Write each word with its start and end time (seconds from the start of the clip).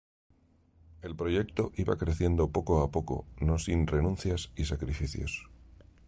El 1.03 1.15
proyecto 1.15 1.71
iba 1.75 1.95
creciendo 1.95 2.49
poco 2.49 2.81
a 2.81 2.89
poco, 2.89 3.27
no 3.39 3.59
sin 3.59 3.85
renuncias 3.85 4.51
y 4.55 4.65
sacrificios. 4.65 5.51